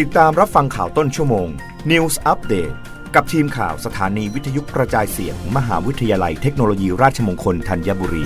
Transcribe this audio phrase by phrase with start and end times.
[0.00, 1.48] ติดตามรับฟังข่าวต้นชั่วโมง
[1.90, 2.74] News Update
[3.14, 8.24] กับทีมข่าวสถานีวิทยุกระจายเสียงมมหาวิทยาลัยเทคโนโลยีราชมงคลธัญบุรี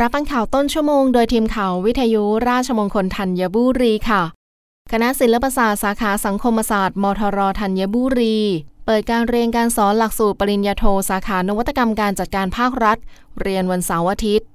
[0.00, 4.22] รับฟังข่าวต้นชั่วโมง โดยทีมข่าววิทยุราชมงคลธัญบุรีค่ะ
[4.92, 8.38] คณะศิลปศาสตร์สาขาสังคมศาสตร์มทรธัญบุรี
[8.86, 12.98] เปิดการเรียนการสอนหลักสูตรปริญญาโทสาขานวัตกรรมการจัดการภาครัฐ
[13.40, 14.48] เรียนวันเสาร์อาทิตย์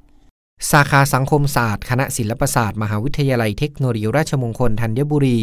[0.72, 5.40] สาขาสังคมศาสตร์ คณะศิลปศาสตร์ มหาวิทยาลัยเทคโนโลยีราชมงคลธัญบุรี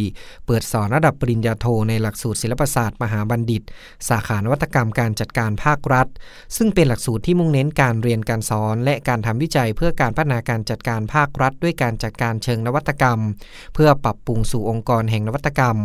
[0.47, 3.62] เปิดสอนระดับปริญญาโทในหลักสูตรศิลปศาสตร์ มหาบัณฑิต
[4.09, 6.07] สาขานวัตกรรมการจัดการภาครัฐ
[6.57, 13.19] ซึ่งเป็นหลักสูตรที่มุ่งเน้นการเรียนการสอน และการทำวิจัยเพื่อการพัฒนาการจัดการภาครัฐ ด้วยการจัดการเชิงนวัตกรรม
[13.74, 15.77] เพื่อปรับปรุงสู่องค์กรแห่งนวัตกรรม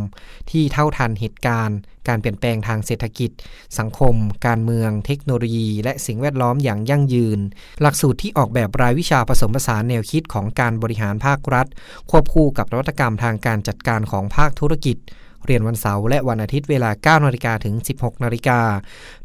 [0.52, 3.32] ที่เท่าทันเหตุการณ์ การเปลี่ยนแปลงทางเศรษฐกิจ
[3.80, 7.40] สังคม การเมือง เทคโนโลยี และสิ่งแวดล้อมอย่างยั่งยืน
[7.82, 11.68] หลักสูตรที่ออกแบบรายวิชาผสมผสานแนวคิดของการบริหารภาครัฐ
[12.12, 14.98] ควบคู่กับนวัตกรรมทางการจัดการของภาคธุรกิจ
[15.46, 18.60] เรียนวันเสาร์และวันอาทิตย์เวลา 9นาฬิกาถึง 16นาฬิกา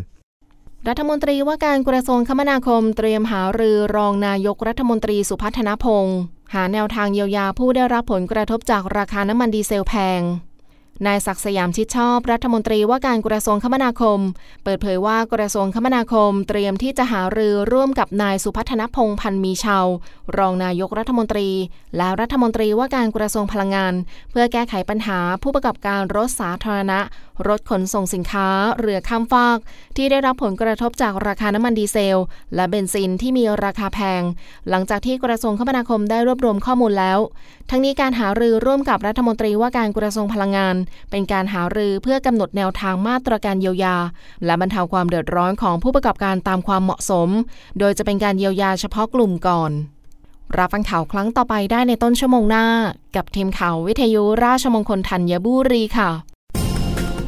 [0.89, 6.19] รัฐมนตรีว่าการกระทรวงคมนาคมเตรียมหารือรองนายกรัฐมนตรีสุพัฒนพงศ์
[6.55, 10.23] หาแนวทางเยียวยาผู้ได้รับผลกระทบจากราคาน้ำมันดีเซลแพง
[11.07, 14.21] นายศักดิ์สยามชิดชอบรัฐมนตรีว่าการกระทรวงคมนาคม
[14.65, 19.87] เปิดเผยว่ากระทรวงคมนาคม เตรียมที่จะหารือร่วมกับนายสุพัฒนพงศ์พันมีชาว
[20.39, 21.49] รองนายกรัฐมนตรี
[21.97, 23.95] และรัฐมนตรีว่าการกระทรวงพลังงาน
[24.31, 27.01] เพื่อแก้ไขปัญหาผู้ประกอบการรถสาธารณะ
[27.49, 28.49] รถขนส่งสินค้า
[28.81, 29.59] เรือข้ามฟาก
[29.97, 32.23] ที่ได้รับผลกระทบจากราคาน้ำมันดีเซล
[32.55, 34.23] และเบนซินที่มีราคาแพง
[34.69, 37.19] หลังจากที่กระทรวงคมนาคมได้รวบรวมข้อมูลแล้ว
[37.71, 40.77] ทั้งนี้การหารือร่วมกับรัฐมนตรีว่าการกระทรวงพลังงาน
[41.11, 43.97] เป็นการหารือเพื่อกำหนดแนวทางมาตรการเยียวยา
[44.45, 47.29] และบรรเทาความเดือดร้อนของผู้ประกอบการตามความเหมาะสม
[47.79, 49.73] โดยจะเป็นการเยียวยาเฉพาะกลุ่มก่อน
[50.59, 52.67] รับฟังข่าวครั้งต่อไปได้ในต้นชั่วโมงหน้า
[53.17, 56.32] กับทีมข่าววิทยุราชมงคลธัญบุรีค่ะ